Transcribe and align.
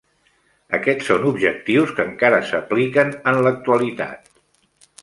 Aquests 0.77 1.09
són 1.11 1.27
objectius 1.33 1.93
que 1.99 2.07
encara 2.11 2.41
s'apliquen 2.49 3.13
en 3.35 3.41
l'actualitat. 3.49 4.33